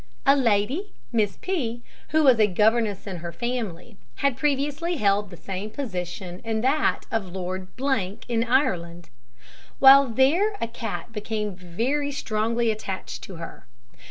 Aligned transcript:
A 0.25 0.35
lady, 0.35 0.93
Miss 1.11 1.37
P, 1.41 1.83
who 2.07 2.23
was 2.23 2.39
a 2.39 2.47
governess 2.47 3.05
in 3.05 3.17
her 3.17 3.31
family, 3.31 3.97
had 4.15 4.35
previously 4.35 4.95
held 4.95 5.29
the 5.29 5.37
same 5.37 5.69
position 5.69 6.41
in 6.43 6.61
that 6.61 7.01
of 7.11 7.31
Lord, 7.31 7.67
in 8.27 8.43
Ireland. 8.43 9.09
While 9.77 10.07
there 10.07 10.53
a 10.59 10.67
cat 10.67 11.13
became 11.13 11.55
very 11.55 12.11
strongly 12.11 12.71
attached 12.71 13.21
to 13.25 13.35
her. 13.35 13.67